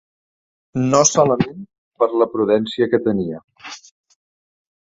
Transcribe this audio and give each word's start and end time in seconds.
No 0.95 1.01
solament 1.09 1.59
per 2.03 2.09
la 2.23 2.29
prudència 2.37 2.91
que 2.95 3.03
tenia 3.11 3.45